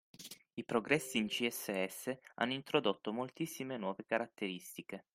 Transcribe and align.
I 0.55 0.65
progressi 0.65 1.19
in 1.19 1.27
CSS 1.27 2.17
hanno 2.33 2.53
introdotto 2.53 3.13
moltissime 3.13 3.77
nuove 3.77 4.03
caratteristiche 4.03 5.05